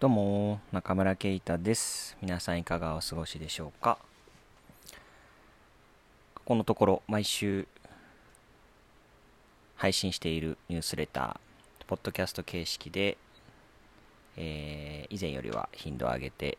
[0.00, 2.16] どうも、中村圭太です。
[2.22, 3.98] 皆さんいかがお過ごしでしょうか？
[6.36, 7.66] ここのところ、毎週
[9.74, 13.18] 配信しているニュースレター、ポッドキャスト形式で、
[14.36, 16.58] えー以前よりは頻度を上げて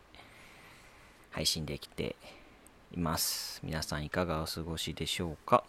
[1.30, 2.16] 配信できて
[2.92, 3.58] います。
[3.64, 5.64] 皆さんいかがお過ごしでしょうか？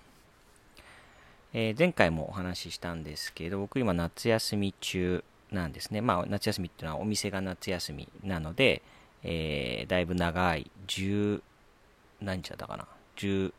[1.54, 6.02] えー前回もお話ししたんですけど、僕今夏休み中なんですね。
[6.02, 8.82] まあ夏休みっていうのはお店が夏休みなので、
[9.24, 11.42] えーだいぶ長い10、
[12.22, 13.52] 何日だったかな ?16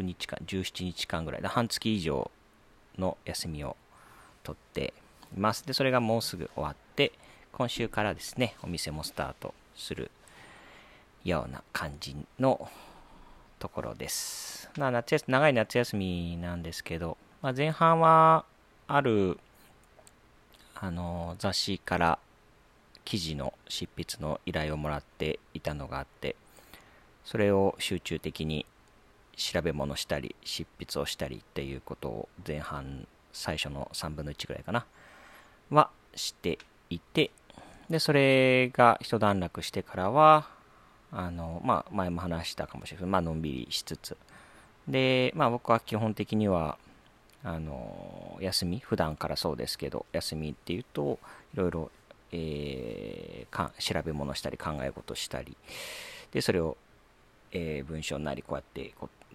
[0.00, 2.30] 日間、17日間ぐらい、半月以上
[2.98, 3.76] の休みを
[4.42, 4.92] 取って
[5.36, 5.66] います。
[5.66, 7.12] で、それがもうすぐ終わって、
[7.52, 10.10] 今週からですね、お店もスタートする
[11.24, 12.68] ような感じの
[13.58, 14.70] ところです。
[14.76, 18.44] まあ夏休み長い夏休みなんですけど、まあ、前半は
[18.86, 19.38] ある
[20.78, 22.18] あの雑誌から
[23.04, 26.36] 記事の執筆の依頼をもらっていたのがあって、
[27.24, 28.66] それを集中的に
[29.36, 34.86] 調べ物したり、執筆をしたりっていうことを前半最初の3分の1ぐらいかな、
[35.70, 36.58] はして
[36.90, 37.30] いて、
[37.88, 40.48] で、それが一段落してからは、
[41.12, 44.16] あの、まあ、前も話したかもしれないけど、まあ、のんびりしつつ、
[44.88, 46.78] で、まあ、僕は基本的には、
[47.46, 51.20] あの、休み、普段からそうですけど、休みっていうと、
[51.54, 51.90] いろいろ、
[52.32, 55.56] えか調べ物したり、考え事したり、
[56.32, 56.76] で、それを、
[57.52, 59.26] えー文章なり、こうやってこう、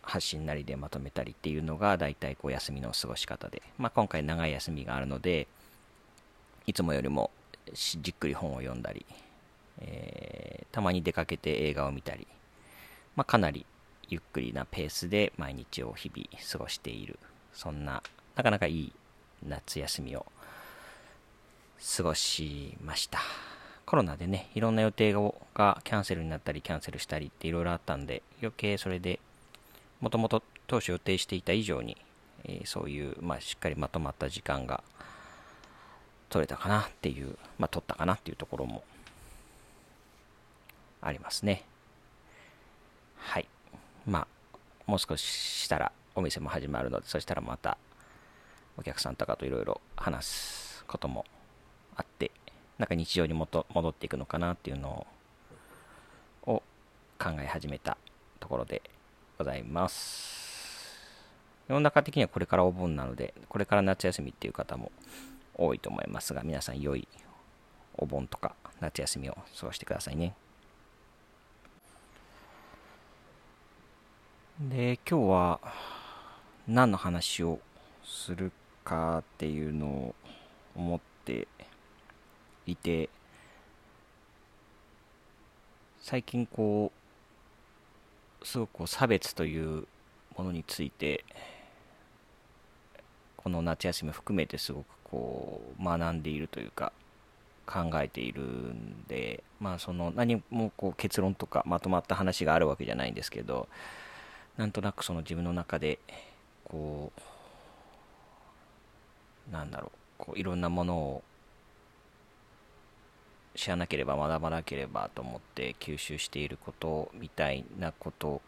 [0.00, 5.46] 発信なりでまとめたりっていうのが、大体こう、休みの過ごし方で、まあ、今回長い休みがあるので、
[6.66, 7.30] いつもよりも
[7.74, 9.04] じっくり本を読んだり、
[9.80, 12.26] えーたまに出かけて映画を見たり、
[13.16, 13.66] まあ、かなり
[14.08, 17.18] ゆっくりなペースで毎日を日々過ごしている。
[17.54, 18.02] そんな
[18.36, 18.92] なかなかいい
[19.46, 20.26] 夏休みを
[21.96, 23.20] 過ごしました
[23.86, 25.12] コロナでねいろんな予定
[25.54, 29.18] がキャンセルになったりキャンセルしたりっていろいろあったんで余計それで
[30.00, 31.96] もともと当初予定していた以上に、
[32.44, 34.82] えーそういう、まあ、しっかりまとまった時間が
[36.28, 38.84] 取れたかなっていう、まあ、取ったかなっていうところも
[41.02, 41.64] ありますね。
[43.16, 43.48] はい。
[44.06, 44.26] まあ、
[44.86, 47.78] もう少ししたらお店も始まるので、そしたらまた
[48.76, 51.24] お客さんとかといろいろ話すことも
[51.96, 52.30] あって、
[52.78, 55.06] なんか日常にもと戻っていくのかなっていうの
[56.44, 56.62] を
[57.18, 57.98] 考え始めた
[58.38, 58.82] ところで
[59.38, 60.48] ございます。
[61.68, 64.90] 世の中的にはこれからお盆なので、これから夏休みっていう方も
[65.54, 67.06] 多いと思いますが、皆さん良い
[67.96, 70.34] お盆とか夏休みを過ごしてくださいね。
[74.58, 75.60] で、今日は
[76.68, 77.60] 何の話を
[78.04, 78.52] する
[78.84, 80.14] かっていうのを
[80.76, 81.48] 思って
[82.66, 83.08] いて、
[86.00, 86.92] 最近こ
[88.42, 89.86] う、すごく差別という
[90.36, 91.24] ものについて、
[93.36, 96.92] この夏休み含めてすごくこう学んでいるというか
[97.66, 103.68] 考えているんでまあその何もこう結論とかまとまった話があるわけじゃないんですけど
[104.56, 105.98] なんとなくその自分の中で
[106.70, 107.12] こ
[109.48, 111.22] うなんだろうこういろんなものを
[113.56, 118.40] 知らなければ学ばなければと思って吸収していることみたいなこと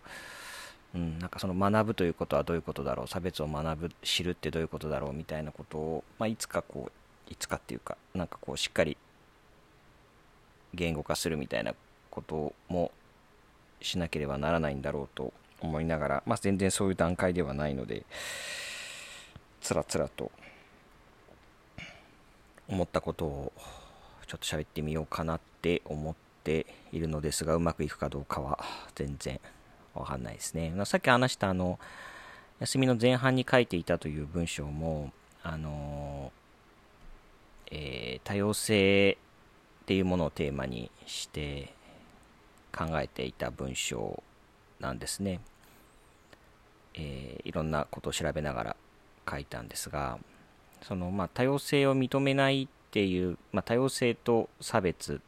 [0.94, 8.96] うん、なんかその学ぶということはどういうことだろう差別を学ぶ知るってどういうことだろうみたいなことを、まあ、いつかこういつかっていうかなんかこうしっかり
[10.74, 11.74] 言語化するみたいな
[12.10, 12.90] ことも
[13.80, 18.04] しなければならないんだろうと思いながら、まあ、全然そういう段階ではないので
[19.60, 20.30] つらつらと
[22.68, 23.52] 思ったことを
[24.26, 28.58] ちょっと喋ってみようかなって思っているのですがうまくいくかどうかは
[28.94, 29.40] 全然
[29.94, 30.72] わかんないですね。
[30.84, 31.78] さっき話したあの、
[32.60, 35.12] 休みの前半に書いていたという文章も、
[35.42, 36.32] あの、
[37.70, 39.18] えー多様性
[39.82, 41.74] っていうものをテーマにして
[42.76, 44.22] 考えていた文章
[44.80, 45.40] なんですね。
[46.94, 48.76] えーいろんなことを調べながら
[49.28, 50.18] 書いたんですが、
[50.82, 55.20] そのまあ多様性を認めないっていう、まあ、多様性と差別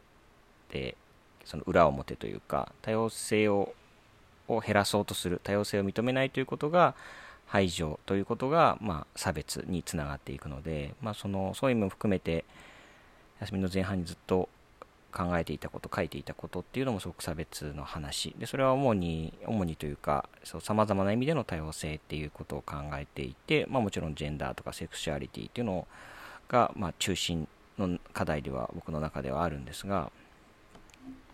[0.71, 0.95] で
[1.43, 3.73] その裏表というか多様性を
[4.47, 6.93] を減らそうとする多様性を認めないということが
[7.47, 12.45] 排除ということが、まあ、差別につながっていくので、まあ、そのそういう意味も含めて
[13.39, 14.49] 休みの前半にずっと
[15.15, 25.87] 考えていたこと書いていたことっていうのもすごく差別の話でそれは主に主にというかさまざまな意味での多様性っていうことを考えていて、まあ、もちろんジェンダーとかセクシュアリティっていうの
[26.49, 27.47] が、まあ、中心
[27.79, 30.11] の課題では僕の中ではあるんですが、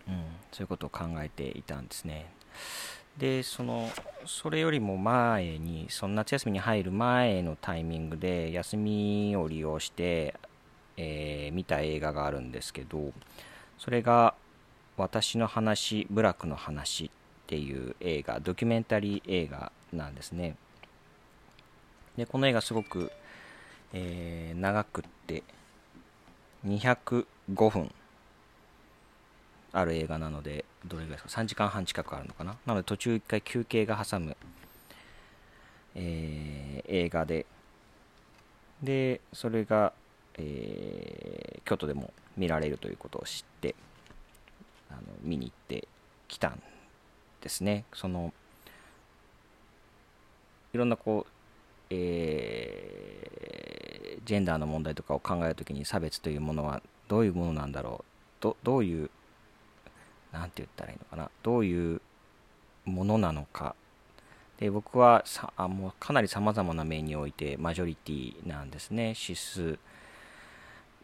[0.08, 2.32] うん、そういうことを考えていたんですね。
[3.18, 3.90] でその
[4.26, 10.36] それよりも前にその夏休みに入る前のタイミングで休みを利用して、
[10.96, 13.12] えー、見た映画があるんですけど
[13.82, 14.36] それが
[14.96, 17.10] 「私の話ブラックの話」っ
[17.48, 20.56] ていう映画ドキュメンタリー映画なんですね
[22.16, 23.12] でこの映画すごく、
[23.92, 25.42] えー、長くって
[26.64, 27.26] 205
[27.72, 27.92] 分
[29.74, 32.58] ある映画なので、どれぐらいですか、3時間半近くあるのかな？
[32.66, 34.36] なので途中1回休憩が挟む、
[35.96, 37.46] えー、映画で、
[38.84, 39.94] で、それが、
[40.38, 43.76] えー、京都でも見られるということを知って、
[44.90, 45.88] あの見に行って
[46.28, 46.62] きたん
[47.42, 47.86] ですね。
[47.94, 48.34] その、
[50.74, 51.32] いろんなこう、
[51.90, 59.10] えー、ジェンダーの問題とかを考えるときに差別というものはどういうものなんだろうどどういう
[60.32, 62.02] 何て言ったらいいのかなどういう
[62.86, 63.76] ものなのか
[64.60, 69.78] で僕はさあもうかなりさまざまな面においてマジョリティなんですね指数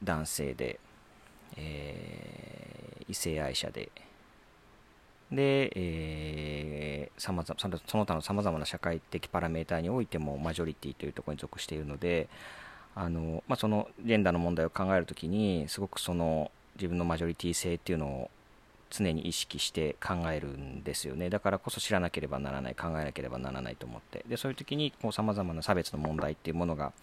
[0.03, 0.79] 男性で、
[1.55, 3.89] えー、異性愛者で。
[5.31, 12.29] で、えー、まざその他のさまざまな社会的パラメーターにおいてもマジョリティというところに属しているので
[12.95, 18.31] あの、まあ、そのジェンダーの問題を考えるときにすごくその自分のマジョリティ性っていうのを
[18.89, 21.29] 常に意識して考えるんですよね。
[21.29, 24.23] だからこそ知らなければならない考えなければならないと思って。
[24.29, 26.93] でそういう時にさまざまな差別の問題っていうものが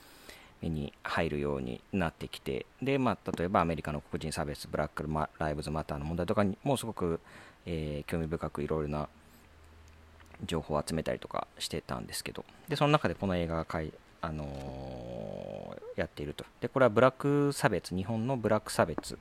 [0.71, 5.09] に入るようになってきてで、まあ、例えばアメリカの黒人差別ブラック
[5.39, 7.21] ライブズマターの問題とかにもすごく、
[7.67, 9.09] えー、興味深くいろいろな
[10.45, 16.45] 情報を集めたりとかしてたんですけどでその中でこの映画がかい、あのー、やっていると。
[16.61, 19.17] でこれはブラック差別日本のブラック差別っ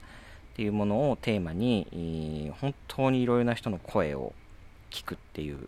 [0.56, 4.34] ていうものをテーマに本当にいろいろな人の声を
[4.92, 5.68] 聞くっていう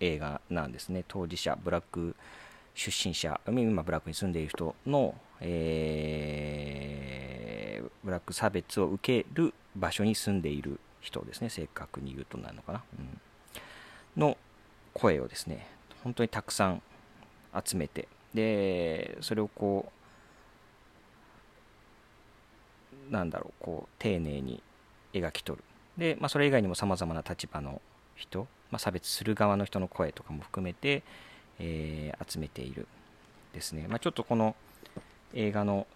[0.00, 1.04] 映画なんですね。
[1.06, 2.16] 当事者ブラック
[2.74, 11.50] 出身者今ブラックに住んでいる人の、えー、ブラック差別を受ける場所に住んでいる人ですね。
[11.50, 13.20] 正確に言うとなるのかな、うん、
[14.20, 14.36] の
[14.92, 15.66] 声をですね
[16.02, 16.82] 本当にたくさん
[17.64, 19.92] 集めてでそれをこ
[23.10, 24.62] うなんだろうこう丁寧に
[25.12, 25.64] 描き取る。
[25.96, 27.80] で、まあ、それ以外にもさまざまな立場の
[28.16, 31.02] 人、まあ、差別する側の人の声とかも含めて、
[31.58, 32.86] えー、集めている
[33.52, 34.54] ですね、まあ、ちょっとこの
[35.34, 35.86] 映画の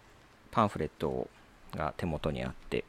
[0.50, 1.28] パンフレット
[1.74, 2.84] が手元にあって、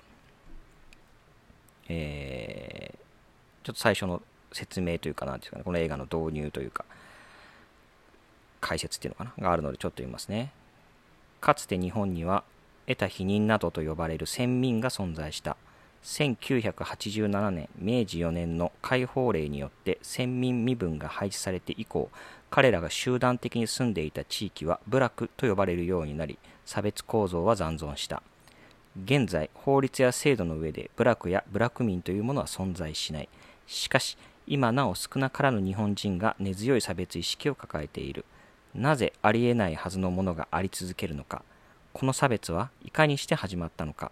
[1.87, 4.21] えー、ちょっと最初の
[4.51, 6.85] 説明というかなんですかねこの映画の導入というか
[8.61, 10.51] 解説っていうのかながあるのでちょっと言いますね。
[11.39, 12.43] かつて日本には
[12.87, 15.55] 得た否認などと呼ばれる先民が存在した
[16.03, 22.09] 1987年明治4年の解放令によって先民身分が廃止されて以降
[22.49, 28.23] 彼らが集団的に住んでいた地域は部落と呼ばれるようになり差別構造は残存した。
[29.03, 33.29] 現在法律や制度の上で部落や部落民というものは存在しない。
[33.67, 34.17] しかし
[34.47, 38.25] 今なお少なからぬ日本人が根強い差別意識を抱えている。
[38.73, 41.43] なぜありえないはずのものがあり続けるのか。
[41.93, 44.11] この差別はいかにして始まったのか。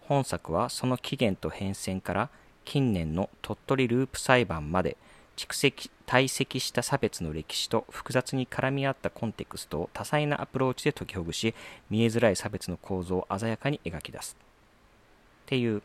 [0.00, 2.28] 本作はその起源と変遷から
[2.64, 4.96] 近年の鳥取ループ裁判まで
[5.36, 11.54] 蓄積堆積した差別の歴史と複雑に絡み合ったコンテクストを多彩なアプローチで解きほぐし
[11.88, 14.36] 見えづらい差別の構造を鮮やかに描き出す。
[15.44, 15.82] っていう、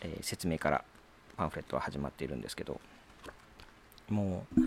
[0.00, 0.84] えー、説明から
[1.36, 2.80] パンフレットは始まっているんですけど
[4.08, 4.60] もう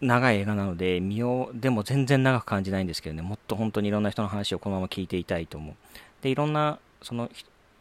[0.00, 5.74] 長い映画なので見ようでも全然長く感じないんですけどねもっと本当にいろんな人の話をこのまま聞いていたいと思う。
[6.22, 7.30] でいろんなその、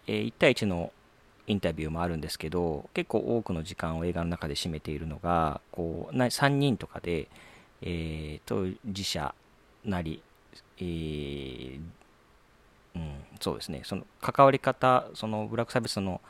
[0.07, 0.91] えー、1対1の
[1.47, 7.27] インタビューもあるんですけど結構多くの時間を映画の中で占めているのがこう3人とかで、
[7.81, 9.35] えー、当事者
[9.83, 10.21] なり、
[10.79, 11.79] えー、
[12.95, 13.81] うん、そうですね。
[13.83, 16.21] その関わり方そのブラック差別の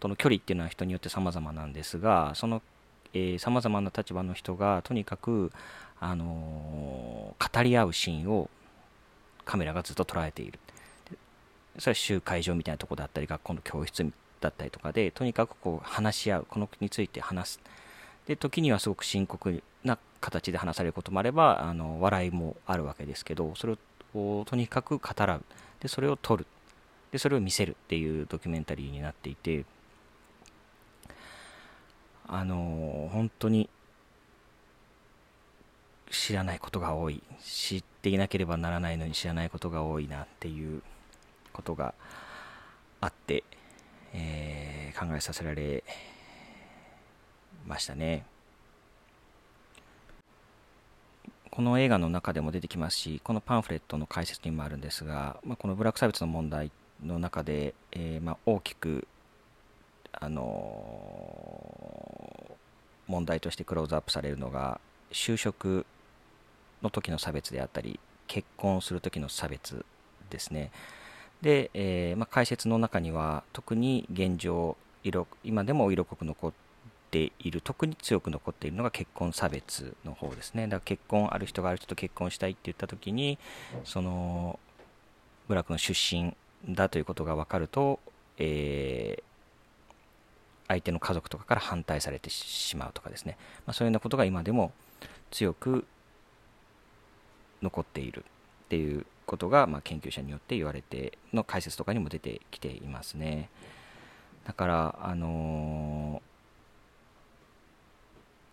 [0.00, 2.62] との距離っていうのは人によって様々なんですがその
[3.38, 5.52] さまざまな立場の人がとにかく、
[6.00, 8.50] あのー、語り合うシーンを
[9.44, 10.58] カメラがずっと捉えている。
[11.78, 14.12] それは集会場みたいなとこだったり学校の教室
[14.44, 17.60] だったりとかでとにかくこう話し合うこのについて話す。
[18.26, 23.76] で時にはすごく深刻な形で話されることもあればあの笑いもあるわけですけどそれ
[24.14, 25.44] をとにかく語らう。
[25.80, 26.46] でそれを撮る。
[27.10, 29.64] でそれを見せるっていうドキュメンタリーになっていて。
[32.26, 33.68] あの本当に
[36.10, 37.22] 知らないことが多い。
[37.42, 40.82] 知っていなければならないのに知らないことが多いなっていう
[41.52, 41.92] ことが
[43.00, 43.44] あって、
[44.14, 45.84] えー、考えさせられ
[47.66, 48.24] ましたね。
[51.50, 56.72] この映画の中でも出てきますし、このパンフレットの解説にもあるんですが、まあ、このブラック差別の問題
[57.04, 59.06] の中で、えー、まあ、大きく、
[60.12, 62.54] あのー、
[63.06, 64.80] 問題としてクローズアップされるのが
[65.12, 65.86] 就職
[66.82, 69.84] の時の差別であったり結婚する時の差別
[70.30, 70.70] ですね
[71.44, 76.52] で、えー、まあ、解説の中には特に現状色今でも色濃く残っ
[77.10, 80.62] ている特に強く残っているのが結婚差別の方ですね。
[80.62, 83.38] だから結婚ある人がある人と結婚したいって言った時に
[83.84, 84.58] その
[85.46, 86.34] 部落の出身
[86.66, 88.00] だということが分かると、
[88.38, 89.22] えー、
[90.68, 93.36] 相手の家族とかから反対されてしまうとかですね、
[93.66, 94.72] まあ、そういうようなことが今でも
[95.30, 95.84] 強く
[97.60, 98.24] 残っている
[98.64, 103.48] っていうことが、まあ、研究者によって言われての解説とかにも出てきていますね。
[104.44, 106.20] だからあの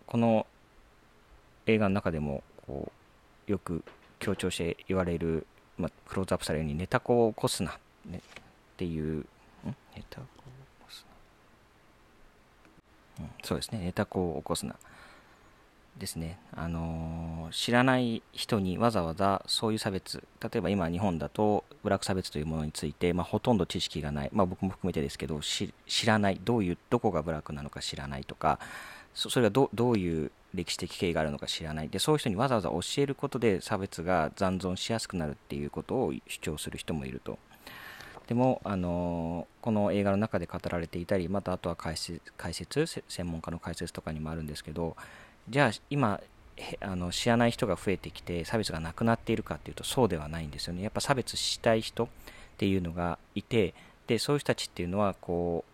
[0.08, 0.46] ー、この
[1.66, 2.90] 映画の中でもこ
[3.48, 3.84] うよく
[4.18, 8.20] 強調して言われる、まあ、クローズアップされるようにネタコを起こすな、ね、っ
[8.76, 9.26] ていう、ん？
[9.64, 10.32] ネタコを起
[10.80, 11.06] こす
[13.18, 13.80] な、うん、そうですね。
[13.80, 14.76] ネタコを起こすな。
[16.02, 25.72] ですね、あのー、知らない人にわざわざそういう差別、例えば今、日本だとブラック差別というものについて、まあ、ほとんど知識がない、まあ、僕も含めてですけど知
[26.06, 28.58] らない、どういう、どこがブラックなのか知らないとか、
[29.14, 31.88] それがどどういう歴史的経緯があるのか知らない。
[31.88, 37.38] で、そういう人にわざわざ教えることで差別が残存しやすくなるっていうことを主張する人もいると。
[38.26, 44.96] でも、あのー、この映画の中で語られていたり、またあとは解説解説専門家の解説とかにもあるんですけど、
[45.48, 46.20] じゃあ今
[46.80, 50.82] あの知らない人が増えてきて差別がなくなっているかっていうとそうではないんですよね。
[50.82, 52.08] やっぱ差別したい人っ
[52.58, 53.74] ていうのがいて
[54.06, 55.64] でそういう人たちっていうのはこ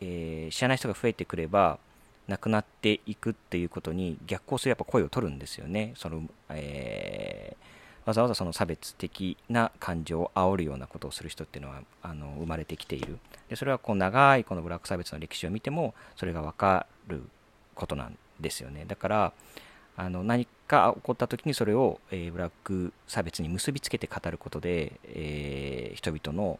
[0.00, 1.78] う、えー、知らない人が増えてくれば
[2.26, 5.92] なくなっていくっていうことに逆行するやっぱ声を取るんですよね。
[5.96, 13.18] その、えー、わざわざその差別的な感情を煽るようなことをする人っていうのはあの生まれてきている。
[13.48, 17.22] でそれはこう長いこのブラック差別の歴史を見てもそれが分かる
[17.76, 18.84] ことなんですよね。
[18.86, 19.32] だから
[19.96, 26.58] あの何か起こった時にそれを、えー、ブラック差別に結びつけて語ることで、えー、人々の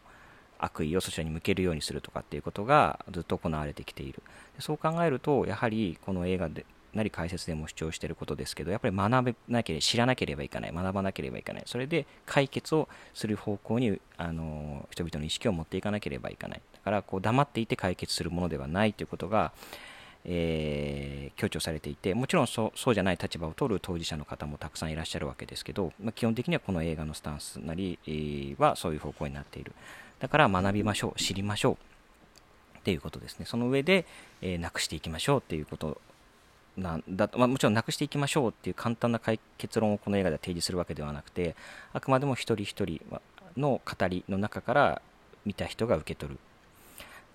[0.59, 4.23] 悪意をそちらに向けるようにするとかっていうことがずっと行われてきている。
[4.59, 10.73] そう考えるとやはりこの映画でなり解説でも主張していることですけどやっぱり学べなければ知らなければいけない。
[10.73, 11.63] 学ばなければいけない。
[11.67, 16.61] それで解決をする方向にあの人々の意識を持っていかなければいけない。
[16.73, 19.51] だからこう黙っていて解決するものではないということが
[20.29, 27.97] えー、強調されていてもちろんそうじゃない立場を取る当事者の方もたくさんいらっしゃるわけですけど、まあ、基本的にはこの映画のスタンスなり、
[28.59, 29.73] はそういう方向になっている。
[30.19, 33.45] だから学びましょう知りましょうっていうことですね。
[33.45, 34.05] その上で、
[34.41, 36.01] えー、なくしていきましょうっていうこと
[36.77, 39.21] なんだ、まあ、もちろんなくしていきましょうっていう簡単な
[39.57, 41.55] 結論をこの映画では提示するわけではなくて
[41.93, 43.01] あくまでも一人一人
[43.55, 45.01] の語りの中から
[45.45, 46.39] 見た人が受け取る。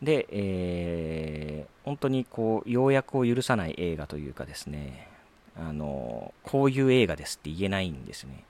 [0.03, 5.09] で、えー、本当にこう要約を許さない映画というかですね
[5.57, 8.45] あのこういう映画ですって言えないんですね。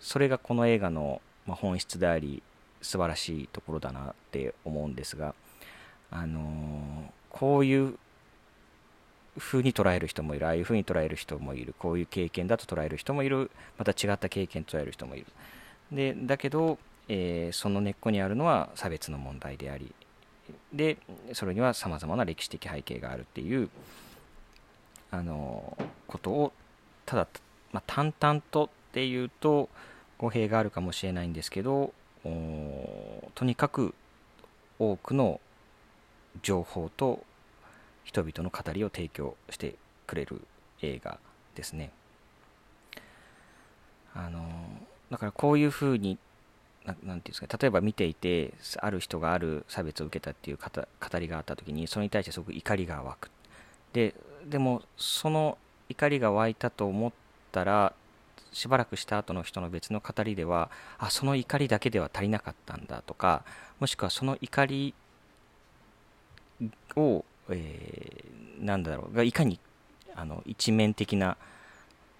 [0.00, 2.42] それがこの映画の、本質であり
[2.80, 5.34] 素晴らしいところだなって思うんですが
[6.10, 7.98] あのこういう
[9.36, 15.26] 風に捉える人もいるああいう風に捉える人もいるこういう経験だと捉える人もいるまた違った経験と捉える人もいる。
[15.92, 19.94] でだけど、えー、その根っこにあるのは差別の問題であり
[20.72, 20.98] で
[21.32, 23.70] それにはさまざまな歴史的背景があるっていう
[25.10, 26.52] あのことを
[27.06, 27.28] ただ、
[27.72, 29.68] まあ、淡々とっていうと
[30.18, 31.92] 語弊があるかもしれないんですけど
[33.34, 33.94] とにかく
[34.78, 35.40] 多くの
[36.42, 37.22] 情報と
[38.04, 40.42] 人々の語りを提供してくれる
[40.82, 41.18] 映画
[41.54, 41.90] ですね。
[44.14, 44.48] あの
[45.10, 46.18] だからこういうふうに
[46.84, 53.30] なんていうんですか例えば見ていてある人がある差別を受けたっていう語りがあった時にそれに対してすごく怒りが湧く。
[53.92, 54.14] で
[54.44, 55.56] でもその
[55.88, 57.12] 怒りが湧いたと思っ
[57.52, 57.94] たら
[58.52, 63.44] しばらくした後の人の別の語りではあその怒りだけでは足りなかったんだとか
[63.80, 64.94] もしくはその怒り
[66.96, 69.58] を、えー、なんだろうがいかに
[70.14, 71.36] あの一面的な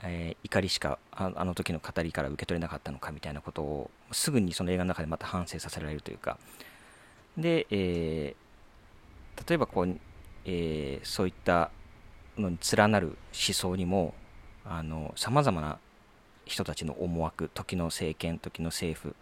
[0.06, 6.38] えー、怒りしかあの時の語りから受け取れなかったのかみたいなことをすぐにその映画の中でまた反省させられるというか。
[7.36, 9.98] で、えー、例えばこう、
[10.44, 11.70] えー、そういった
[12.36, 14.14] のに連なる思想にも
[15.16, 15.78] さまざまな
[16.46, 19.14] 人たちの思惑時の政権時の政府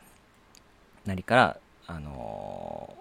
[1.05, 2.97] 何からあの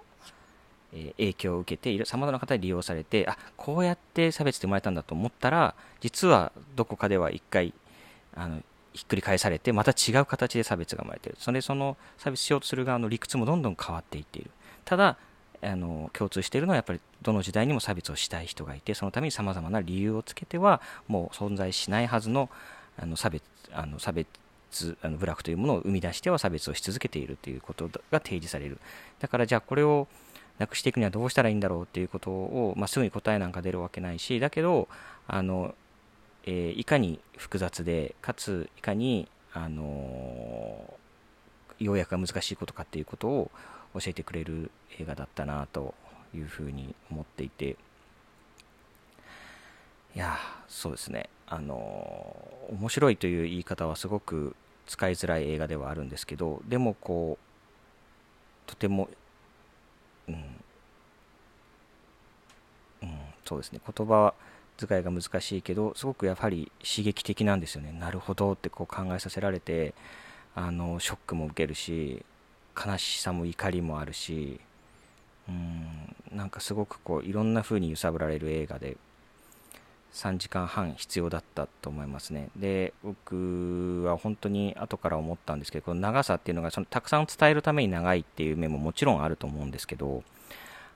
[0.93, 7.74] え影響を受けてさまざまな方に利用されてあこうやって差別って生まれたんだと思ったら実はどこかでは一回
[8.36, 8.62] あの
[8.93, 11.38] ひっくり返されてまた違う形で差別が生まれている。
[11.39, 14.51] それその差別しようとする側の理屈もどんどん変わっていっている。
[14.83, 15.17] ただ
[15.62, 22.50] あの共通しているのはやっぱりどの時代にも差別をしたい人がいてそのためにさまざまな理由をつけてはもう存在しないはずの
[22.98, 24.27] あの差別あの差別
[25.01, 28.79] あの部落というものを生み出しては差別をし続けているということが提示される。
[29.19, 30.07] だからじゃあこれを
[30.60, 34.88] なくしていくにはどうしたらいいんだろうっていうことを、まあ、すぐに答えなんか出るわけないしだけど
[35.27, 35.75] あの、
[36.46, 43.51] えー、いかに複雑でかついかに、あのー、要約が難しいことかっていうことを
[43.96, 45.93] 教えてくれる映画だったなと
[46.36, 47.77] いうふうに思っていて。
[50.13, 51.29] いやそうですね。
[51.48, 54.55] あのー、面白いという言い方はすごく
[54.88, 59.10] 使いづらい映画ではあるんですけどでもこうとても
[60.27, 60.35] うん、
[63.03, 63.79] うん、そうですね。
[63.85, 64.33] 言葉
[64.77, 67.91] 遣いが難しいけどすごくやはり刺激的なんですよね。
[67.91, 69.93] なるほどってこう考えさせられて
[70.55, 72.25] あのショックも受けるし
[72.75, 74.59] 悲しさも怒りもあるし
[75.49, 78.97] うんなんかすごくこういろんな風に揺さぶられる映画で
[80.13, 82.50] 3時間半必要だったと思いますね。
[82.56, 90.24] で、僕は本当に後から思ったんですけど、この長さっていうのがそのたくさん伝えるために長いっていう面ももちろんあると思うんですけど、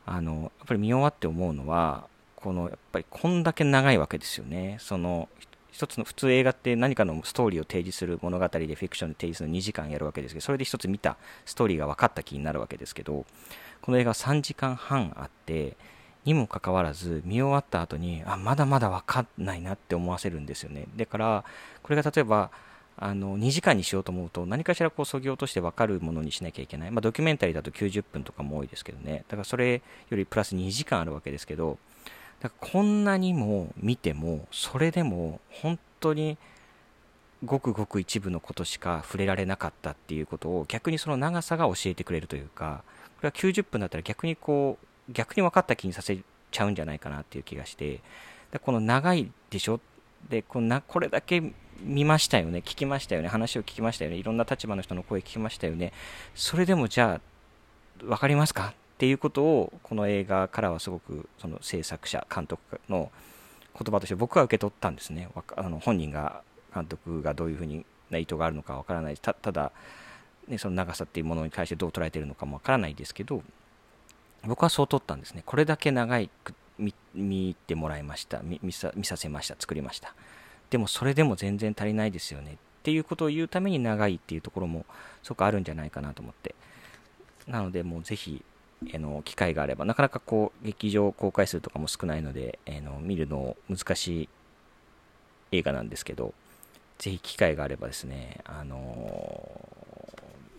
[0.06, 4.78] あの、やっぱり見終わって思うのは、このやっぱりこんだけ長いわけですよね。
[4.80, 5.30] その
[5.72, 13.26] 一つの普通映画って何かのストーリーを提示する物語でフィクションで提示するの2時間やるわけですけど、それで一つ見たストーリーが分かった気になるわけですけど、
[13.82, 15.76] この映画は3時間半あって、
[16.26, 20.86] にもかかわらず見終わった後にあまだまだ分かんないなって思わせるんですよね。
[20.98, 21.46] だから
[21.84, 22.52] これが例えば
[22.98, 29.26] あの2時間にしようと思うと何かしらこうそぎ落として分かるものにしなきゃいけない、まあ、ドキュメンタリーだと90分とかも多いですけどね。
[29.28, 31.78] だからそれよりプラス2時間あるわけですけど
[32.42, 36.38] だからこんなにも見てもそれでも本当に
[37.44, 42.84] ごくごく一部のことしか触れられなかったっていうことを逆にその長さが教えてくれるというか
[43.18, 46.18] これは90分だったら逆にこう逆に分かった気にさせ
[46.52, 48.02] ちゃうんじゃないかなっていう気がして。
[48.52, 49.80] でこの長いでしょ？
[50.30, 51.44] でこなこれだけ
[51.82, 52.60] 見ましたよね？
[52.60, 53.28] 聞きましたよね？
[53.28, 54.18] 話を聞きましたよね？
[54.18, 55.92] いろんな立場の人の声聞きましたよね？
[56.36, 58.74] それでもじゃあ分かりますか？
[58.96, 63.12] っていうことをこの映画からはすごくその制作者監督の
[63.78, 65.28] 言葉として僕は受け取ったんですね。
[65.58, 66.42] あの本人が
[66.74, 69.18] 監督がどういうふうにな意図があるのかわからない。
[69.18, 69.74] たただ、
[70.48, 73.44] ね、その長さっていうものに対してどう捉えているのかもわからないですけど。
[74.48, 75.44] 僕はそう取ったんですね。
[75.46, 76.30] これだけ長い
[77.14, 78.42] 見てもらいました。
[78.44, 79.56] 見さ見させました。
[79.60, 80.14] 作りました。
[80.70, 82.54] でもそれでも全然足りないですよね。
[82.54, 84.86] っていうことを言うために長いっていうところも
[85.24, 86.56] すごくあるんじゃないかなと思って。
[87.48, 88.44] なのでもうぜひ
[88.94, 94.30] あの機会があればなかなかこう劇場公開数とかも少ないので、えの見るの難しい
[95.52, 96.34] 映画なんですけど
[96.98, 99.70] ぜひ機会があればですねあの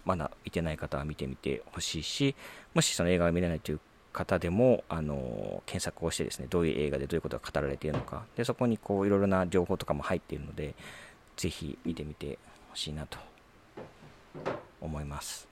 [0.07, 2.35] まだ見てない方は見てみてほしいし、
[2.73, 3.81] もしその映画が見れないという
[4.13, 10.75] 方でも、あの検索をしてですね、どういう映画でどういうことが語られているのか、でそこにこういろいろな情報とかも入っているので、
[11.37, 12.39] ぜひ見てみて
[12.71, 13.19] ほしいなと
[14.81, 15.49] 思います。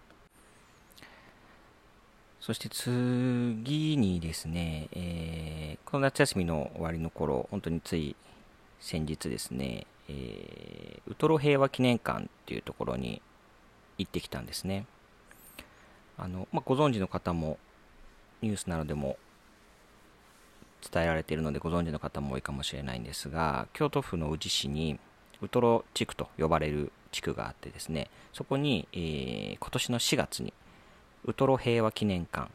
[2.41, 8.15] そして次にですね、えー、この夏休みの終わりの頃、本当につい
[8.81, 13.23] 先日ですね、えー、ウトロ平和記念館っていうところに
[13.99, 14.87] 行ってきたんですね。
[16.17, 17.59] あのまあ、ご存知の方も
[18.41, 19.17] ニュースなどでも
[20.93, 24.99] 伝えられているのでご存知の方も多いかもしれないんですが京都府の宇治市に
[25.41, 30.53] ウトロ地区と呼ばれる地区があってですねそこに、えー、今年の4月に
[31.25, 32.51] ウトロ平和記念館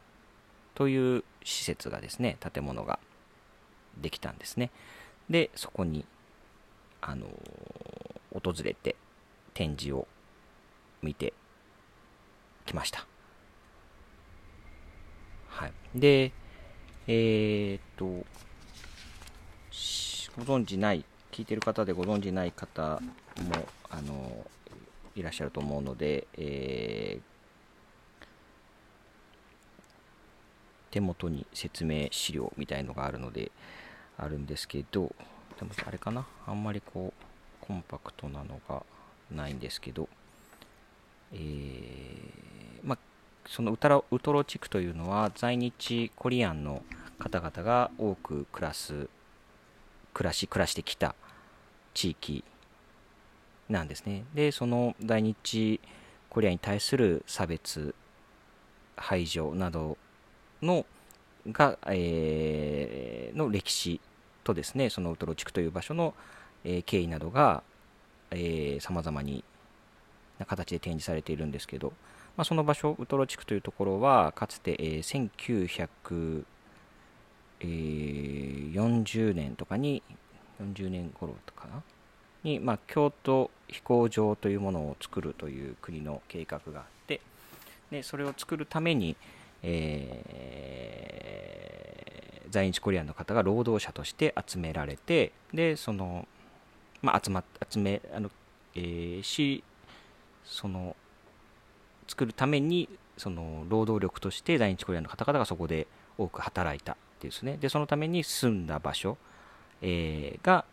[0.74, 2.98] という施設がですね建物が
[4.00, 4.70] できたんですね
[5.28, 6.04] でそこに
[7.00, 8.96] あのー、訪れて
[9.54, 10.06] 展示を
[11.02, 11.32] 見て
[12.66, 13.06] きました。
[15.48, 15.72] はい。
[15.94, 16.32] で、
[17.06, 18.04] えー、っと、
[20.36, 24.46] ご存知ない、聞いてる方でご存知ない方も、あの、
[25.16, 27.22] いらっしゃると思うので、えー、
[30.90, 33.50] 手元に説明資料みたいのがあるので、
[34.16, 35.14] あるんですけど、
[35.58, 36.26] でもあれかな？
[36.46, 37.24] あんまりこう、
[37.60, 38.84] コンパクトなのが
[39.30, 40.08] ないんですけど、
[41.32, 42.98] えー、まあ、
[43.46, 46.82] そのウタウトロ地区というのは在日コリアンの
[47.18, 49.08] 方々が多く暮らす
[50.12, 51.14] 暮らし暮らしてきた
[51.94, 52.44] 地域
[53.68, 54.24] なんですね。
[54.34, 55.80] でその在日
[56.28, 57.94] コリアンに対する差別
[58.96, 59.96] 排除など
[60.62, 60.84] の、
[61.46, 64.00] が、えー、の歴史
[64.44, 66.14] とですねそのウトロ地区という場所の、
[66.64, 67.62] えー、経緯などが
[68.80, 69.42] さまざまに
[70.40, 71.92] な形で展示されているんですけど、
[72.36, 75.30] まあ、その場所ウトロ地区というところはかつて、えー、
[77.60, 80.02] 1940年とかに
[80.60, 81.82] 40年頃とかな
[82.42, 87.20] に、まあ、京都飛行場というものを作るという国の計画があって
[87.90, 89.16] でそれを作るために、
[89.62, 96.26] えー、在日コリアンの方が労働者として集められてでその、
[97.02, 98.30] まあ、集ま集めあの、
[98.74, 99.62] えー、し
[100.50, 100.96] その
[102.08, 105.86] 作るためにその労働力として在日コリアンの方々がそこで
[106.18, 109.16] 多く働いたですねでそのために住んだ場所、
[109.80, 110.64] えー、が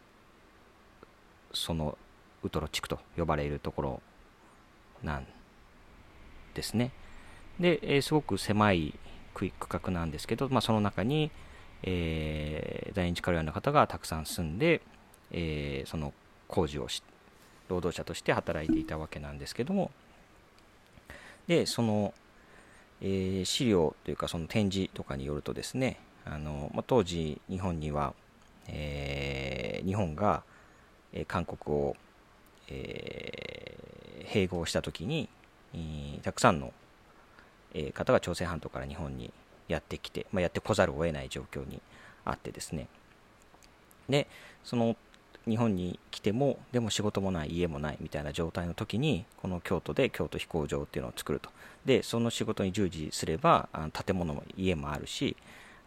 [1.54, 1.98] その
[2.44, 4.02] ウトロ地区と呼ばれるところ
[5.04, 5.26] なん
[6.54, 6.92] ですね。
[7.60, 8.94] で、えー、すごく狭い
[9.34, 11.32] 区画なんですけど、まあ、その中に、
[11.84, 14.82] えー、在日カレアンの方がたくさん住んで、
[15.32, 16.14] えー、その
[16.48, 17.04] 工事をし
[17.70, 19.92] 労働者として働いていたわけなんですけども
[21.48, 22.14] でその、
[23.02, 28.14] えー、資料というかその展示とかによるとですねあの、まあ、当時日本には、
[28.68, 30.44] えー、日本が
[31.14, 31.96] え韓国を、
[32.70, 35.30] えー、併合した時に、
[36.24, 36.74] たくさんの、
[37.74, 39.32] え方が朝鮮半島から日本に
[39.68, 41.82] やってきて、まあ、やってこざるを得ない状況に
[42.26, 42.88] あってですね。
[44.10, 44.28] で
[44.64, 44.96] その
[45.48, 51.50] 日本に来てもでも仕事もない家もないみたいな状態の時にこの京都で京都飛行場っていうのを作ると。
[51.86, 55.38] でその仕事に従事すればあの建物も家もあるし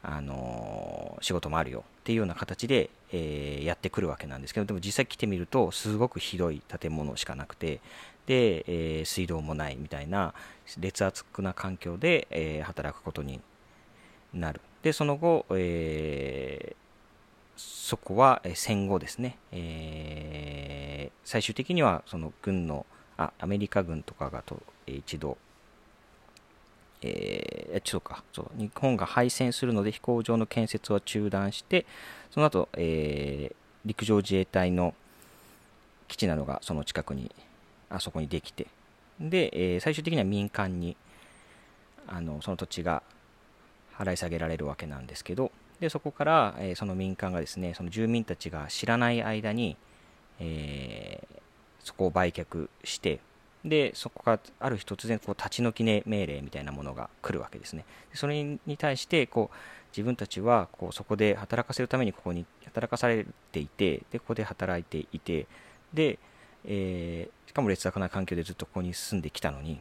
[0.02, 7.80] あの仕事もあるよっていうような形で、えー、やってくるわけなんですけどでも実際来てみるとすごくひどい建物しかなくて
[8.26, 10.32] で、えー、水道もないみたいな
[10.78, 13.40] 劣悪な環境で、えー、働くことに
[14.32, 14.60] なる。
[14.82, 16.74] でその後、え
[17.60, 25.36] そこは戦後ですね、え最終的にはその軍のあアメリカ軍とかがと一度
[27.02, 28.22] えー、ちょっとか。
[28.32, 31.86] そう日本が敗戦するので飛行場の建設は中断して
[32.30, 34.94] その後、えー、陸上自衛隊の
[36.08, 37.30] 基地などがその近くに
[37.88, 38.66] あそこにできて
[39.18, 40.96] で、えー、最終的には民間に
[42.06, 43.02] あのその土地が
[43.96, 49.76] 払い下げられるわけなんですけどでそこから、えー、その民間がですねその住民たちが知らない間に、
[50.38, 51.38] えー、
[51.82, 53.20] そこを売却して
[53.64, 57.84] でそこからある日突然こう立ち退きね命令みたいなものが来るわけですね。
[58.14, 59.56] それに対してこう
[59.92, 65.46] 自分たちはこうそこで働かせるためにここに働かされていてでここで働いていて
[65.92, 66.18] で、
[66.64, 69.80] えー、しかも劣悪な環境でずっとここに住んできたのに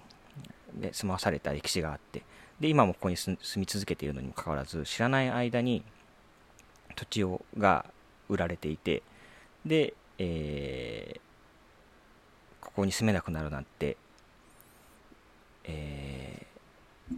[0.73, 2.23] で住まわされた歴史があって
[2.59, 5.83] で今もここに住み続けているのにもかかわらず知らない間に
[6.95, 7.85] 土地をが
[8.27, 9.01] 売られていて
[9.65, 11.29] で、えー
[12.69, 13.97] ここに住めなくなるなんて、
[15.65, 17.15] えー、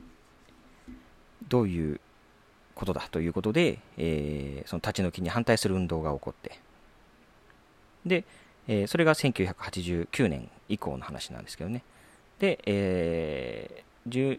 [1.50, 2.00] どういう
[2.74, 6.60] ことだということで、えー、その立ち退きに反対する運動が起こって
[8.06, 8.24] で、
[8.68, 11.84] えー、それが1989年以降の話なんですけどね。
[12.40, 13.84] で、えー、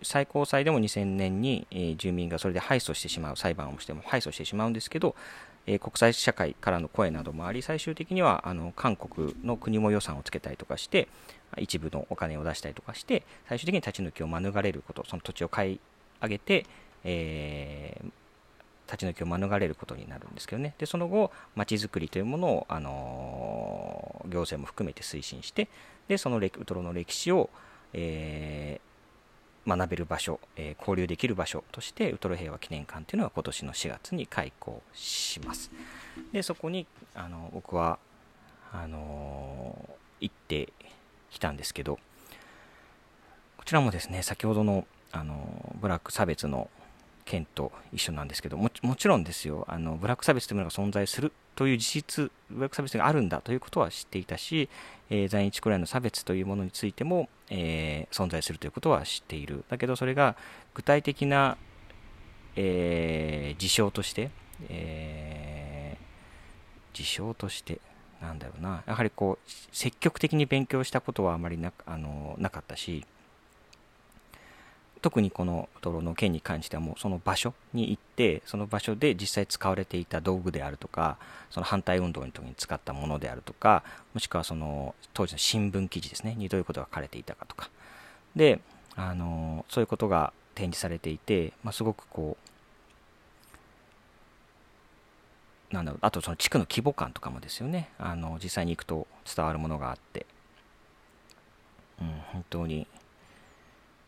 [0.02, 5.14] 最高裁でも2000年に、えー、住民がそれで敗訴してしまう裁判をしても敗訴してしまうんですけど、
[5.66, 11.08] え国際社会からの声などもあり最終的にはあの韓国の国も予算をつけたりとかして
[11.56, 15.80] 一部のお金を出したりとかして最終的に立ち退きを免れることその土地を買い
[16.20, 16.66] 上げて、
[17.04, 20.74] えー、立ち退きを免れることになるんですけどね。
[20.78, 25.68] でその後まちづくりというものを、あの行政も含めて推進して
[26.08, 27.50] でそのウトロの歴史を、
[27.92, 28.91] えー
[29.66, 35.70] 学べる場所、えー、交流できる場所としてウトロ平和記念館というのは今年の4月に開校します。
[36.32, 37.98] でそこにあの僕は
[38.72, 40.72] あのー、行って
[41.30, 41.98] きたんですけど
[43.56, 46.70] こちらもですね先ほどのあのブラック差別の
[47.24, 54.68] 件と一緒なんですけどももちろんですよあのブラック差別というものが存在するという事実ブラック差別があるんだということは知っていたし、
[55.10, 59.64] えー、在日コリアの差別というものについても、えー、存在するということは知っている。
[59.68, 60.36] だけどそれが
[60.74, 61.58] 具体的な、
[62.56, 64.30] えー、事象として、
[64.68, 67.80] えー、事象として、
[68.22, 73.04] なんだろうな、やはりこう、積極的に勉強したことはあまりなあのなかったし、
[75.02, 81.18] 特にこの泥の件に関してはもうその場所に行ってその場所で実際使われていた道具であるとか
[81.50, 83.82] その反対運動の時に使ったものであるとか
[84.14, 87.68] もしくはその当時の新聞記事ですねにどういうことが書かれていたかとか。
[88.36, 88.60] で
[88.94, 92.36] あのそういうことが展示されていて、まあ、すごくこ
[95.72, 97.88] うなんだろうあとその地区の規模感とかもですよね。
[97.98, 100.26] あの実際に行くと伝わるものがあって、
[102.00, 102.86] うん、本当に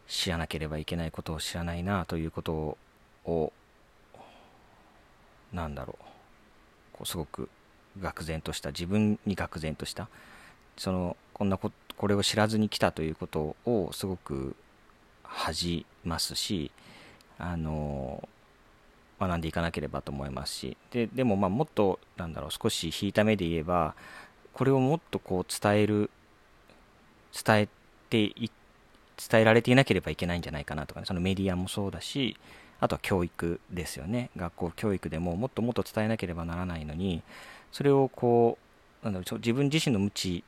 [0.06, 2.76] 知らなければいけないことを知らないなということ
[3.24, 3.52] を
[5.52, 6.04] なんだろう。
[6.92, 7.48] こうすごく
[7.98, 10.08] 愕然とした自分に愕然とした
[10.76, 14.56] そのこんなここれを知らずに来たということをすごく
[15.22, 16.70] 恥じますし
[17.38, 18.28] あの
[19.20, 20.76] 学んでいかなければと思いますし。
[20.90, 23.94] ででもまあもっとなんだろう少し引いた目で言えば
[24.52, 26.10] これをもっとこう伝える
[27.32, 27.68] 伝え
[28.10, 28.63] ていって
[29.16, 32.36] 伝えられていなければいけないんじゃないかなとかねそのメディアもそうだし
[32.80, 37.22] あとは教育ですよね学校教育でももっともっと伝えなければならないのに
[37.72, 38.58] それをこ
[39.02, 40.44] うなんだろう自分自身の無知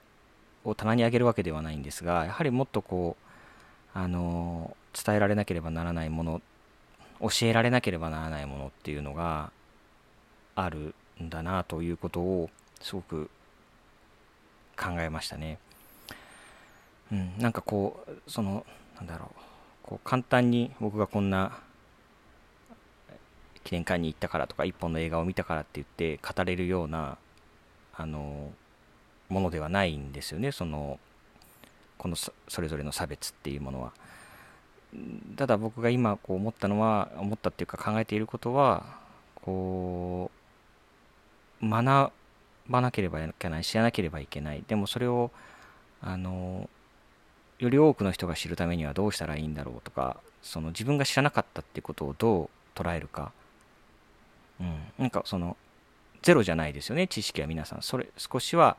[0.65, 6.43] を棚に上げるわけではないんですがやはりもっとこうあの伝えられなければならないもの
[7.21, 9.51] 教えられなければならないものっていうのが
[10.55, 12.51] あるんだなということを
[12.81, 13.31] すごく
[14.77, 15.59] 考えましたね。
[17.12, 18.66] うん、なんかこうその
[18.97, 19.40] なんだろう。
[19.87, 21.61] こう簡単に僕がこんな
[23.62, 27.19] 記念館に行ったからとか一本の映画を見たからって言って語れるような
[27.95, 28.53] あの
[29.29, 30.51] ものではないんですよね。
[30.51, 30.99] その
[31.99, 33.92] このそれぞれの差別っていうものは。
[35.37, 38.99] ただ僕が今こう思ったのは思ったっていうか考えていることは
[39.35, 40.31] こ
[41.62, 42.12] う学
[42.69, 44.64] ばなければいけない知らなければいけない。
[44.66, 45.31] でもそれを
[46.01, 46.69] あの
[47.59, 53.33] より多くの人が知るためにはどうしたらいいんだろうとかその自分が知らなかったってことをどう捉えるか、
[54.61, 55.57] うん、なんかその
[56.23, 57.83] ゼロじゃないですよね知識は皆さん。
[57.83, 58.77] それ少しは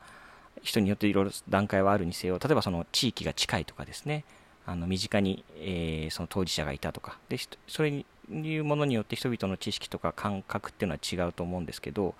[0.62, 2.38] 人によっていろいろ段階はあるにせよ。
[2.42, 4.24] 例えばその地域が近いとかですね。
[4.66, 7.16] あの身近に、えー、その当事者がいたとか。
[7.28, 12.14] でそれにいうものによって人々の知識とか感覚っていうのは違うと思うんですけど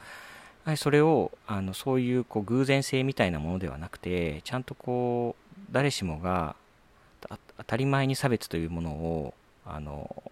[0.77, 6.57] それをあのそういうこう偶然性みたいなものではなくてちゃんとこう誰しもが
[7.21, 9.35] 当たり前に差別というものを
[9.67, 10.23] あの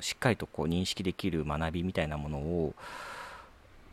[0.00, 2.74] しっかりとこう認識できる学びみたいなものを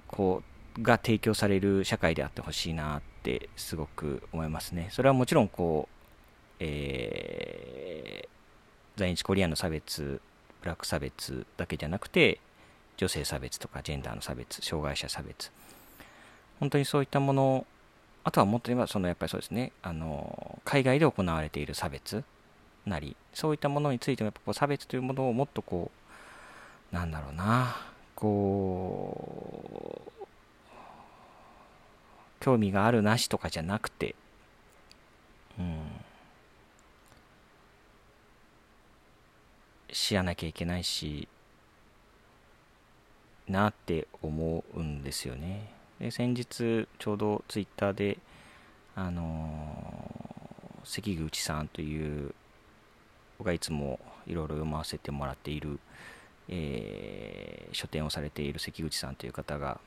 [0.07, 0.43] こ
[0.77, 4.89] うが提供される社会であってほしいなってすごく思いますね。
[4.91, 10.21] それはもちろんこう、えー、在日コリアンの差別
[10.61, 12.39] ブラック差別だけじゃなくて
[12.97, 15.51] 女性差別とかジェンダーの差別障害者差別
[16.59, 17.65] 本当にそういったもの
[18.25, 22.23] あとはもっと言えば、そのやっぱりそうですね、あの、海外で行われている差別
[22.83, 25.91] なり、そういったものについても、やっぱこう差別というものをもっとこ
[26.91, 27.75] う、なんだろうな、
[28.15, 30.25] こう、
[32.39, 34.15] 興味があるなしとかじゃなくて、
[35.59, 35.81] うん、
[39.91, 41.27] 知らなきゃいけないし、
[43.47, 45.74] なって思うんですよね。
[45.99, 48.17] で先日ちょうどツイッターで
[48.95, 52.33] あのー、関口さんという
[53.37, 55.79] 僕がいつもいろいろ読ませてもらっている、
[56.49, 59.79] えー、書店をされている関口さんという方が、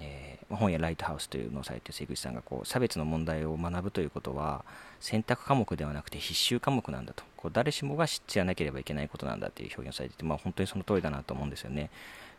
[0.00, 4.64] えー、本やライトハウスというのをされている関口さんがこう差別の問題を学ぶということは
[5.00, 11.90] 選択科目ではなくて必修科目なんだとこう誰しもが知ってやらなければいけないことなんだという表現をされていて、まあ、本当にその通りだなと思うんですよね。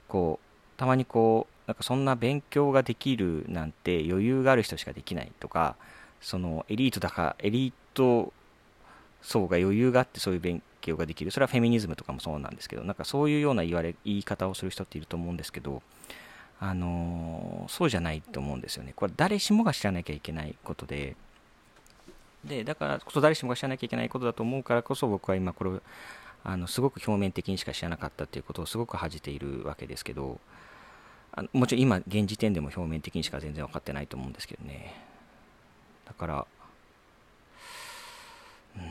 [0.07, 5.75] こうたまにこうなんかそんな勉強ができるなんて余裕がある人しかできないとか
[6.21, 8.33] そのエリートだかエリート
[9.21, 11.31] 層が余裕があってそういう勉強ができる。
[11.31, 15.81] それはフェミニズムとかもそうなんですけどなんかそういうような言われ言い方をする人っていると思うんですけど
[16.59, 18.93] あのそうじゃないと思うんですよね。
[18.95, 21.15] これ誰しもが知らなきゃいけないことで。
[22.45, 25.71] でだからこそ誰しもが知らなきゃいけないことだと思うからこそ僕は今これ
[26.45, 30.39] あのすごく表面的にしか知らなかったっていうことをすごく恥じているわけですけど
[31.37, 34.95] あのもちろん今現時点でも表面的にしか全然分かってないと思うんですけどね。
[36.07, 36.47] だから
[38.75, 38.83] うん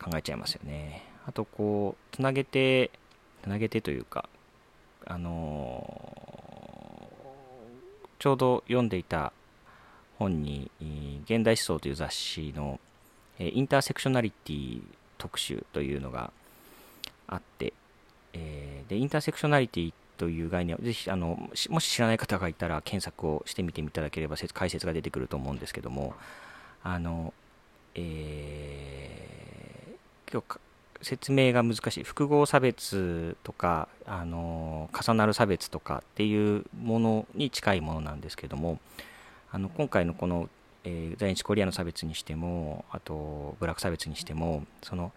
[0.00, 1.02] 考えちゃいますよね。
[1.26, 2.92] あとこうつなげて
[3.42, 4.28] つなげてというか
[5.06, 9.32] あのー、ちょうど読んでいた
[10.20, 10.70] 本に
[11.26, 12.78] 「現代思想」という雑誌の
[13.40, 14.82] インターセクショナリティ
[15.18, 16.32] 特集というのが
[17.26, 17.72] あって、
[18.34, 26.14] えー、でインターセクショナリティってという概念をぜひあのもし知らない方がいたら検索をしてみていただければ解説が出てくると思うんですけども
[26.82, 27.32] あの、
[27.94, 30.60] えー、今日
[31.00, 32.04] 説明が難しい。
[32.04, 38.80] 複合差別とかあの重なる差別とかっていうものに近いものなんですけども
[39.52, 40.48] あの今回のこの、
[40.84, 45.12] えー、在日コリアの差別にしてもあとブラック差別にしてもその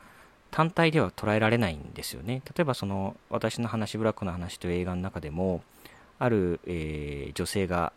[0.51, 2.41] 単体では捉えられないんですよね。
[2.55, 5.63] 例えばその私の話、ブラックの話という映画の中でも、
[6.19, 7.93] ある、えー、女性が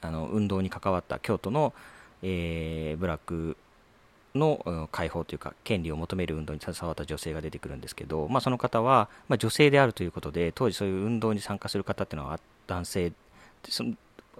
[0.00, 1.74] あの運動に関わった京都の、
[2.22, 3.56] えー、ブラック
[4.34, 13.12] の解放というか権利を求める運動に携わった女性が出てくるんですけど、まあ、その方は、まあ、女性であるということで当時そういう運動に参加する方っていうのは男性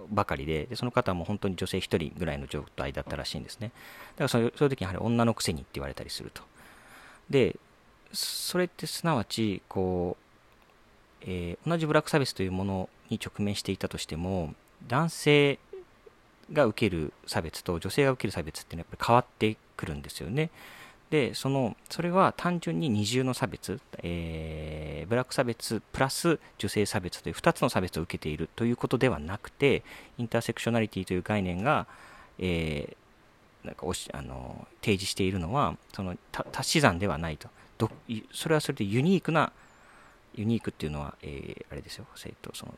[0.09, 3.71] ばかりででその方も本当に女性1人ぐらいの状態だったらしいんですね
[4.17, 6.43] だからそそういう時にやはり女のくせにって言われたりすると
[7.29, 7.57] で
[8.13, 10.17] それってすなわちこ
[11.21, 14.53] う、えー、同じブラック差別というものに直面していたとしても
[14.87, 15.59] 男性
[16.51, 20.49] が受ける差別と女性が受ける差別っていうのはやっぱり変わってくるんですよね。
[21.09, 29.83] で、その、それは単純に二重の差別、えー、ブラック差別プラス女性差別という2つの差別を受けているということではなくて、
[30.17, 31.87] インターセクショナリティという概念が、
[32.39, 32.97] えー、
[33.67, 36.15] なんかおしあの提示しているのは、その
[36.53, 37.49] 足し算ではないと。
[37.77, 37.91] ど
[38.33, 39.51] それはそれでユニークな、
[40.33, 42.73] ユニークっていうのは、えー、あれですよ、えっと、その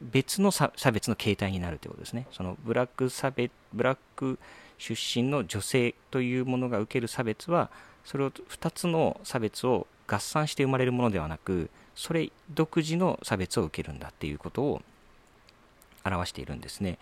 [0.00, 2.26] 別の差別の形態になるということですね。
[2.32, 4.38] そのブラック差別、ブラック
[4.78, 7.70] 出身の女性というものが受ける差別は、
[8.04, 14.82] それを2つの差別を合算して生まれるものではなく、それ独自の差別を受けるんだっていうことを
[16.04, 16.98] 表しているんですね。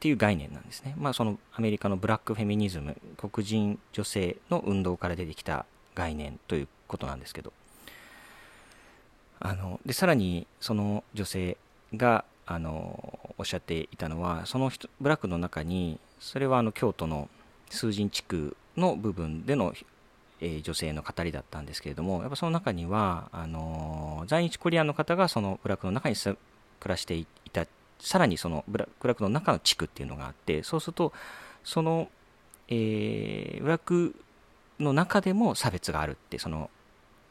[0.00, 0.94] っていう概念なんですね。
[0.96, 7.52] まあそのアメリカのブラックフェミニズム、黒人女性の運動から出てきた概念ということなんですけど。
[9.40, 11.56] あのでさらにその女性
[11.96, 17.28] があのおっしゃっていたのはその人ブラックの中にそれはあの京都の
[17.70, 19.72] 数人地区の部分での、
[20.40, 26.36] えー、女性の語りだったんですけれどもやっぱその中にはあの在日コリアンの方がそのブラックの中に暮
[26.84, 27.66] らしていた
[28.00, 31.12] さらにそのブラックの中の地区っていうのがあってそうすると
[31.64, 32.08] その、
[32.68, 34.14] えー、ブラック
[34.78, 36.70] の中でも差別があるってその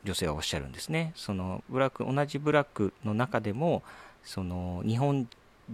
[0.04, 1.12] 女性はおっしゃるんですね。
[1.16, 3.84] そのブラック同じブラックの中でも
[4.24, 5.28] その日本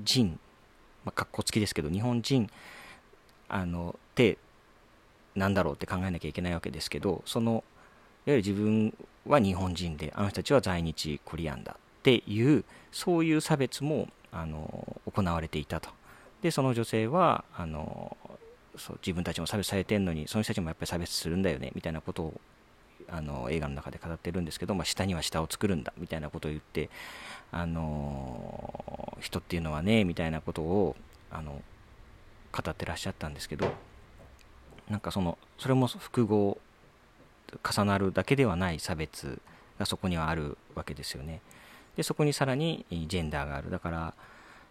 [0.03, 0.39] 人、
[1.03, 2.49] まあ、かっこつきですけど日本人
[3.49, 4.37] あのって
[5.35, 7.61] なんだろうって考えなきゃいけないわけですけどそのいわ
[8.27, 8.95] ゆる自分
[9.27, 15.89] は日本人であの人たちは在日コリアンだっていうそういう差別もあの行われていたと。
[16.41, 18.15] でその女性はあの
[18.77, 22.41] そう自分たちも差別されてるのにその人たちもやっぱり差別するんだよねみたいなことを
[23.07, 26.89] あの映画の中で語ってるんですけど、まあ、下には下を作るんだみたいなことを言って
[27.51, 30.95] あの人っていうのはねみたいなことを
[31.31, 31.61] あの
[32.51, 33.71] 語ってらっしゃったんですけど
[34.89, 36.57] なんかそのそれも複合
[37.63, 39.39] 重なるだけではない差別
[39.79, 41.41] がそこにはあるわけですよね。
[41.95, 43.71] でそこにさらにジェンダーがある。
[43.71, 44.13] だから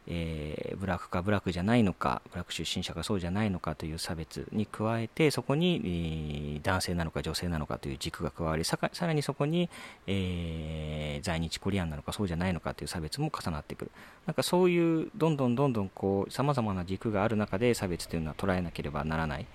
[0.06, 9.70] えー、ブラックかブラックじゃないのかブラック出身者がそうじゃないのかという差別に加えてそこに、えー、男性なのか女性なのかという軸が加わりさらにそこに、
[10.06, 13.90] えー、在日コリアンなのかそうじゃないのかという差別も重なってくる。
[14.26, 19.46] なんかそういうどんどんどんどんこう様々な軸がある中で差別というのは捉えなければならない。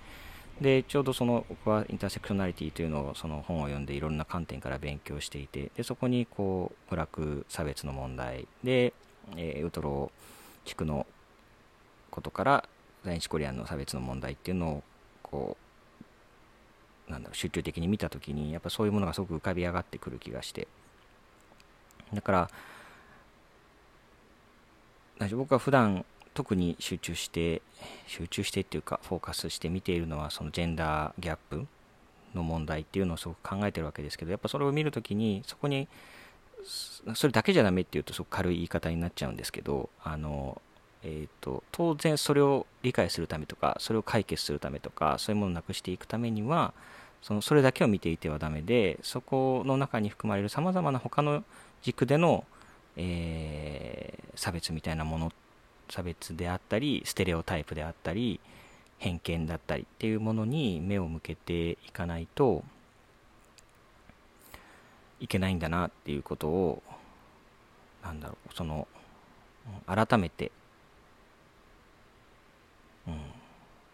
[0.60, 8.92] でちょうどその僕はインターセクショナリティというのをその本を読んでいろんな観点から勉強していてでそこにこうブラック差別の問題で、
[9.36, 10.12] えー、ウトロ
[10.66, 11.06] 地区の
[12.10, 12.68] ことから
[13.04, 14.82] 在日コリアンの差別の問題っていうのを
[15.22, 15.56] こ
[17.08, 20.68] うなんだろう集中的に見た時にやっぱそういうものがすごく浮かび上がってくる気がして。
[22.12, 22.50] だから
[25.32, 27.62] 僕は普段特に集中して
[28.06, 31.66] 集中してっていうかフォーカスして見ているのはそのジェンダーギャップ
[32.34, 35.88] の問題っていうのをすごく考えてるわけですけどやっぱそれを見るときにそこに
[37.14, 40.60] それだけじゃダメっていうとすごく軽い言い方になっちゃうんですけどあの、
[41.02, 46.74] えーと、当然それを理解するためとかそれを解決するためとかそういうものをなくしていくためには
[47.22, 51.44] そのそれだけを見ていてはダメでそこの中に含まれるさまざまな他の
[51.82, 52.44] 軸での、
[52.96, 55.30] えー、差別みたいなものっ
[55.90, 58.40] 差別であったりステレオタイプであったり
[58.98, 62.62] 偏見だったりっていうものに目を向けていかないと
[65.20, 66.82] いけないんだなっていうことを
[68.02, 68.88] なんだろうその
[69.86, 70.50] 改めて、
[73.06, 73.14] うん、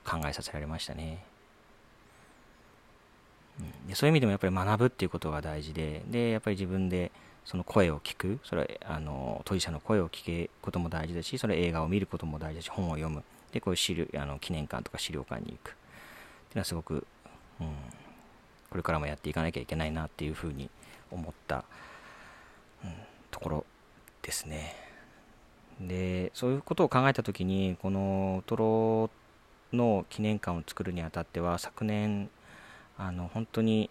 [0.04, 1.24] 考えさせられましたね、
[3.60, 7.10] うん、でそういう意味でもやっぱり学ぶっていうことが大事ででやっぱり自分で
[7.46, 8.40] その声を聞く。
[8.44, 13.22] それあの当事者の声を聞くことも大事だしそれ映画を見ることも大事だし本を読む。
[13.52, 15.70] でこういう資料あの記念館とか資料館に行く。
[15.70, 17.06] っていうのはすごく、
[17.60, 17.68] うん、
[18.68, 20.68] これからもやっていかなきゃいけないなっていうふうに
[21.10, 21.64] 思った、
[22.84, 22.92] うん、
[23.30, 23.64] ところ
[24.22, 24.74] ですね。
[25.80, 29.10] でそういうことを考えた時にこのトロ
[29.72, 32.28] の記念館を作るにあたっては昨年
[32.98, 33.90] あの本当に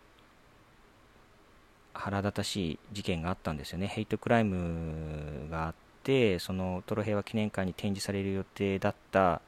[1.95, 3.87] 腹立たしい事件があったんですよね。
[3.87, 5.73] ヘイトクライムがあっ
[6.03, 9.41] て、そのトロ平和記念館に展示される予定だった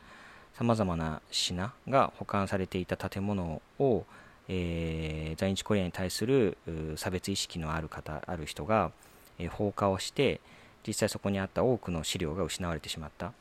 [0.57, 4.05] さまざまな品が保管されていた建物を、
[4.47, 6.57] えー、在日コリアに対する
[6.95, 8.91] 差別意識のある方、ある人が、
[9.37, 10.41] えー、放火をして、
[10.87, 13.33] 実際そこにあった多くの資料が失われてしまった。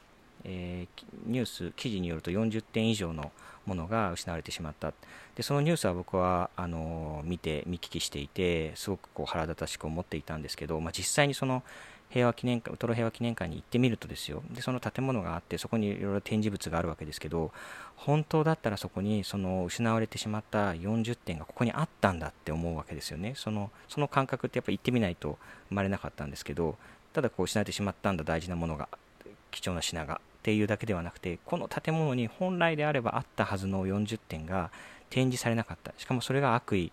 [0.44, 3.32] えー、ニュース、記事によると40点以上の
[3.66, 4.92] ものが失われてしまった。
[5.34, 11.62] でそのニュースは僕はあの見て見聞きしていてすごくこう腹立たしく思っていたんですけど、まあ、実際にその
[12.08, 14.42] 平和記念館ウトロ平和記念館に行ってみるとですよ。
[14.50, 17.52] でその建物があってそこにいろいろ展示物があるわけですけど
[17.96, 23.32] 本当だったらそこにその失われてしまった40点がここにあったんだって思うわけですよね。
[23.36, 25.38] そのその感覚ってやっぱ行ってみないと
[25.68, 26.76] 生まれなかったんですけど
[27.12, 28.88] ただこう失われてしまったんだ大事なものが
[29.50, 30.20] 貴重な品が。
[30.46, 34.70] っていうだけではなくてこの建物に本来であればあったはずの40点が
[35.10, 35.92] 展示されなかった。
[35.98, 36.92] しかもそれが悪意、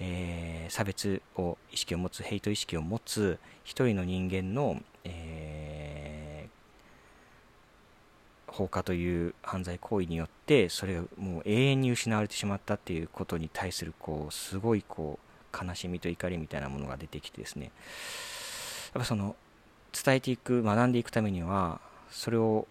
[0.00, 15.20] えー、差別を意識を持つヘイト意識を持つ一人の人間の、えー、放火という犯罪行為によってそれがもう永遠に失われてしまったっていうことに対するこうすごいこ
[15.52, 17.66] う悲しみと怒りみたいなものが出てきてですね。
[17.66, 19.36] やっぱその
[19.92, 21.80] 伝えていく学んでいくためには
[22.10, 22.66] それを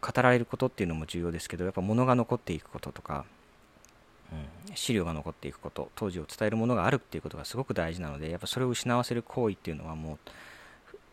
[0.00, 3.24] 語られることっていうのも重要ですけどやっぱ物が残っていくこととか、
[4.32, 10.18] うん、資料が残っていくこと当時を伝えるものがあるっていうことがすごく大事なのでやっぱそれを失わせる行為っていうのはもう、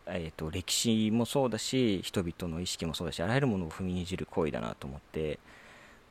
[0.08, 5.40] えーと、歴史もそうだし人々の意識もそうだしあらゆるものを踏みにじる行為だなと思って、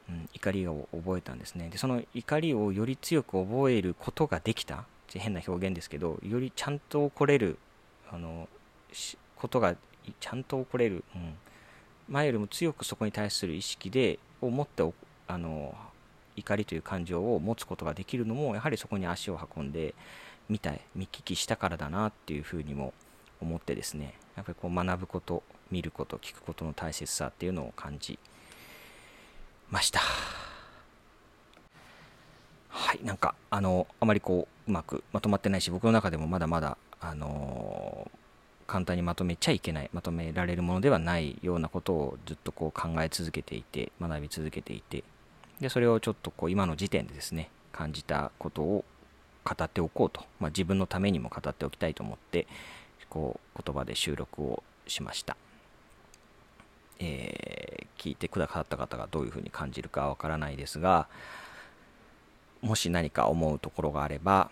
[0.08, 1.68] うん、怒りを覚えたんですね。
[1.70, 4.84] でその怒りをより強く覚えることができた。
[5.12, 7.58] 変な表現ですけどよりちゃんと起これる
[8.10, 8.48] あの
[9.36, 9.76] ことが
[10.18, 11.34] ちゃんと起これる、うん
[12.08, 14.84] 前よりも強くそこに対する意識でを持って
[15.26, 15.74] あの
[16.36, 19.94] 怒りという感情を持つことができるのもやはりそこに足を運んで
[20.48, 22.92] 見たい見聞きしたからだなっていうふうにも
[23.40, 28.18] 思ってですねやっぱりこう学ぶこと見ること聞くことの大切さっていうのを感じ
[29.70, 30.00] ました。
[32.68, 37.93] はいなんかあのあまりこううまくまとまってないし僕の中でもまだまだあの
[38.66, 45.04] 簡単にまとめちゃいけないまとめられるものではないようなことをずっとこう考え続けていて学び続けていて
[45.60, 48.84] でそれをちょっとこう今の時点でですね感じたことを
[49.44, 52.46] 語っておこうと、まあ、自分のためにも語っておきたいと思って
[53.10, 55.36] こう言葉で収録をしました、
[56.98, 61.06] えー、聞いてくださった方がどういうふうに感じるかわからないですが
[62.62, 64.50] もし何か思うところがあれば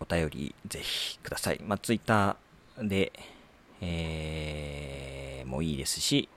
[0.00, 1.60] お便りぜひください。
[1.66, 2.36] まあ、Twitter
[2.82, 3.12] で、
[3.80, 6.28] えー、もいいですし、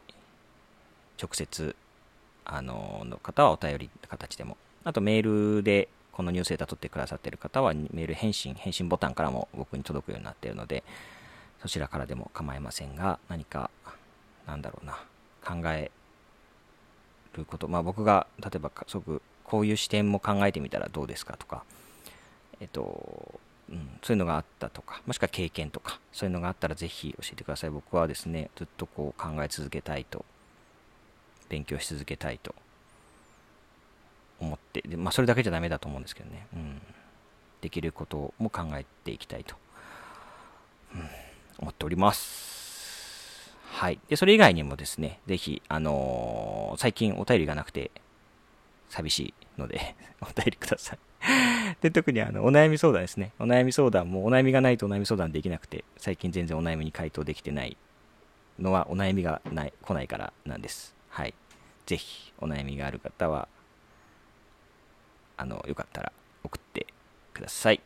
[1.21, 1.75] 直接、
[2.45, 10.83] あの、の方はお便り形でも、あとメールでこのニュースデータ取ってくださっている方は、メール返信、返信ボタンからも僕に届くようになっているので、
[11.61, 13.69] そちらからでも構いませんが、何か、
[14.47, 14.99] なんだろうな、
[15.45, 15.91] 考え
[17.35, 21.63] ること、まあ僕が、例えば、すごくこういう視点も考えてみたらどうですかとか、
[22.59, 27.69] えっと、うん、そういうのがあったとか、もしくは経験とか、そういうのがあったらぜひ教えてください。
[27.69, 30.25] 僕はですね、ずっとこう考え続けたいと、
[31.49, 32.53] 勉強し続けたいと
[34.39, 36.81] 思って、でまあ、それだけじゃダメだと思うんですけどね、うん、
[37.61, 39.55] できることも考えていきたいと、
[40.95, 41.09] うん、
[41.59, 43.55] 思っております。
[43.71, 43.99] はい。
[44.09, 47.91] で、それ以外にもですね、ぜひ、あのー、最近お便りがなくて
[48.89, 50.99] 寂しいので お便りください
[51.81, 53.31] で、特にあの、お悩み相談ですね。
[53.39, 57.77] お悩み相談も、お悩みがないとお悩み相談できなくて、最近全然お悩みに回答できてない
[58.59, 60.95] のは、お悩みがない、来ないからなんです。
[61.09, 61.33] はい。
[61.85, 63.47] ぜひ、お悩みがある方は、
[65.37, 66.11] あの、よかったら
[66.43, 66.87] 送って
[67.33, 67.81] ください。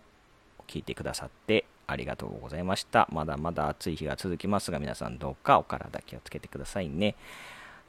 [0.68, 3.08] 聞いてくださってありがとうございました。
[3.12, 7.16] まだまだ暑い日が続きますが、皆さんどうかお体気をつけてくださいね。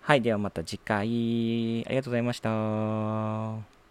[0.04, 3.81] はい、ではまた次回、ありがとうございました。